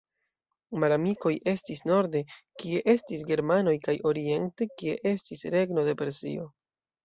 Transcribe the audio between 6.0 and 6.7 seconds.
Persio.